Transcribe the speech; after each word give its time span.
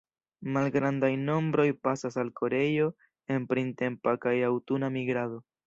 Malgrandaj 0.53 1.09
nombroj 1.25 1.65
pasas 1.89 2.17
al 2.25 2.33
Koreio 2.41 2.89
en 3.37 3.47
printempa 3.53 4.17
kaj 4.27 4.37
aŭtuna 4.51 4.95
migrado. 5.01 5.43